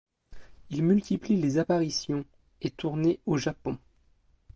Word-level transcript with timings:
Il 0.71 0.81
multiplie 0.83 1.37
les 1.37 1.59
apparitions 1.59 2.25
et 2.63 2.71
tournées 2.71 3.19
au 3.27 3.37
Japon. 3.37 3.77